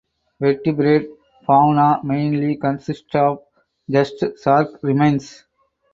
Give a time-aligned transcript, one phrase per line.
[0.39, 1.11] Vertebrate
[1.45, 3.43] fauna mainly consists of
[3.87, 5.45] just shark remains.